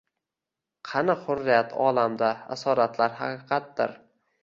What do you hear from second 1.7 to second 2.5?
olamda